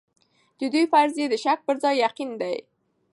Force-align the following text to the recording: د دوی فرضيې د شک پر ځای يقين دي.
د 0.59 0.61
دوی 0.73 0.85
فرضيې 0.91 1.25
د 1.29 1.35
شک 1.43 1.59
پر 1.67 1.75
ځای 1.83 1.95
يقين 2.05 2.31
دي. 2.41 2.55